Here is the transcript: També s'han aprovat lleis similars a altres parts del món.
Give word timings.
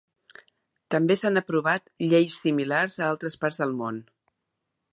També 0.93 1.17
s'han 1.19 1.41
aprovat 1.41 1.85
lleis 2.13 2.37
similars 2.45 2.97
a 3.01 3.05
altres 3.09 3.37
parts 3.45 3.61
del 3.65 3.77
món. 3.83 4.01